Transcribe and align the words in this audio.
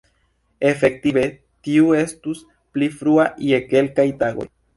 Efektive 0.69 1.25
tiu 1.67 1.91
estus 1.99 2.41
pli 2.79 2.89
frua 2.97 3.29
je 3.53 3.61
kelkaj 3.69 4.09
tagoj. 4.25 4.49